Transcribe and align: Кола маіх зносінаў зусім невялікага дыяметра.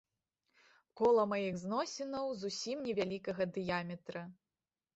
Кола 1.01 1.25
маіх 1.33 1.59
зносінаў 1.65 2.25
зусім 2.45 2.83
невялікага 2.89 3.51
дыяметра. 3.59 4.27